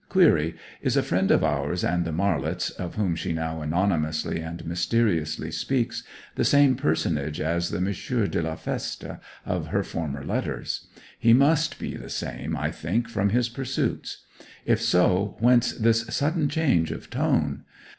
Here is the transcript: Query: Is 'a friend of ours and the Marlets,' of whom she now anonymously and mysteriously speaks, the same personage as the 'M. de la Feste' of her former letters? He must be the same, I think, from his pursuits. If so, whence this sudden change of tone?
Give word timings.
Query: 0.09 0.55
Is 0.81 0.97
'a 0.97 1.03
friend 1.03 1.29
of 1.29 1.43
ours 1.43 1.83
and 1.83 2.05
the 2.05 2.11
Marlets,' 2.11 2.71
of 2.71 2.95
whom 2.95 3.15
she 3.15 3.33
now 3.33 3.61
anonymously 3.61 4.39
and 4.39 4.65
mysteriously 4.65 5.51
speaks, 5.51 6.01
the 6.33 6.43
same 6.43 6.75
personage 6.75 7.39
as 7.39 7.69
the 7.69 7.77
'M. 7.77 8.31
de 8.31 8.41
la 8.41 8.55
Feste' 8.55 9.19
of 9.45 9.67
her 9.67 9.83
former 9.83 10.25
letters? 10.25 10.87
He 11.19 11.33
must 11.33 11.77
be 11.77 11.95
the 11.95 12.09
same, 12.09 12.57
I 12.57 12.71
think, 12.71 13.09
from 13.09 13.29
his 13.29 13.47
pursuits. 13.47 14.23
If 14.65 14.81
so, 14.81 15.37
whence 15.39 15.71
this 15.71 16.07
sudden 16.07 16.49
change 16.49 16.89
of 16.89 17.11
tone? 17.11 17.63